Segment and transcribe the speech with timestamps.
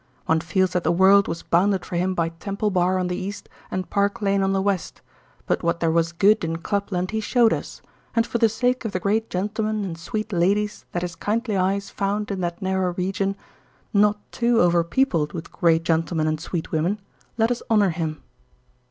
[0.25, 3.47] One feels that the world was bounded for him by Temple Bar on the east
[3.69, 4.99] and Park Lane on the west;
[5.45, 7.83] but what there was good in Clubland he showed us,
[8.15, 11.91] and for the sake of the great gentlemen and sweet ladies that his kindly eyes
[11.91, 13.35] found in that narrow region,
[13.93, 16.99] not too overpeopled with great gentlemen and sweet women,
[17.37, 18.23] let us honour him.